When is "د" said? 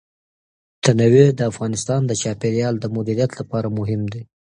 1.35-1.41, 2.07-2.11, 2.79-2.85